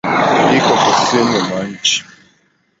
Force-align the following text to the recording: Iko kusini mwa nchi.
Iko 0.57 0.73
kusini 0.83 1.39
mwa 1.47 1.59
nchi. 1.69 1.97